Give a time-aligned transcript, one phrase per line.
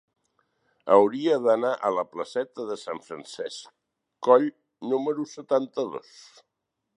[0.93, 3.71] Hauria d'anar a la placeta de Sant Francesc
[4.29, 4.49] Coll
[4.95, 6.19] número setanta-dos.